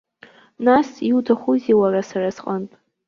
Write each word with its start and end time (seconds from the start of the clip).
Нас, 0.65 0.89
иуҭахузеи 1.09 1.77
уара 1.79 2.01
сара 2.09 2.29
сҟнытә? 2.35 2.75